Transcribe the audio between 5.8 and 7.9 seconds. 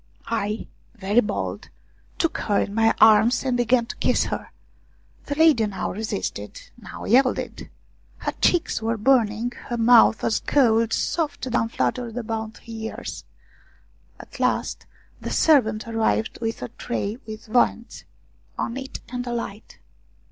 resisted, now yielded;